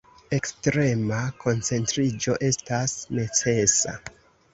[0.35, 3.95] Ekstrema koncentriĝo estas necesa.